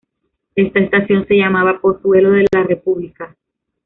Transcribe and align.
Esta 0.55 0.79
estación 0.79 1.27
se 1.27 1.35
llamaba 1.35 1.79
"Pozuelo 1.79 2.31
de 2.31 2.47
la 2.51 2.63
República". 2.63 3.37